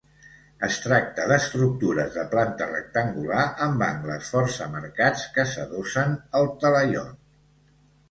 [0.67, 7.19] Es tracta d’estructures de planta rectangular amb angles força marcats que s'adossen al talaiot.